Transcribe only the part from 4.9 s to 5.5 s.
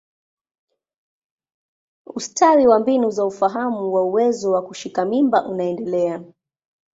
mimba